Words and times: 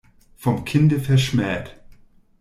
Vom 0.35 0.65
Kinde 0.65 0.99
verschmäht. 0.99 1.75